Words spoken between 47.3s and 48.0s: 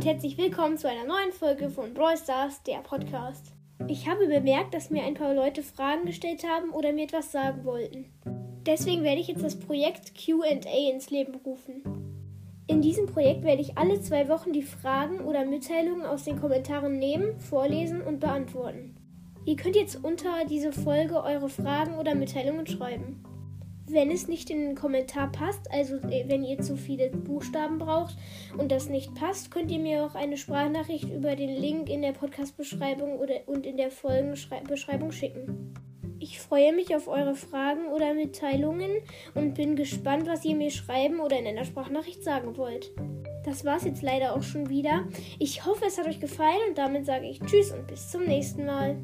Tschüss und